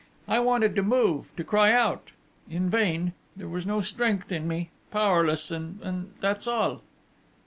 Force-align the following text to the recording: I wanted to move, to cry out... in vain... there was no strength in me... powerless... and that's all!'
I 0.27 0.39
wanted 0.39 0.75
to 0.77 0.81
move, 0.81 1.29
to 1.37 1.43
cry 1.43 1.71
out... 1.73 2.09
in 2.49 2.71
vain... 2.71 3.13
there 3.35 3.47
was 3.47 3.67
no 3.67 3.81
strength 3.81 4.31
in 4.31 4.47
me... 4.47 4.71
powerless... 4.89 5.51
and 5.51 6.13
that's 6.19 6.47
all!' 6.47 6.81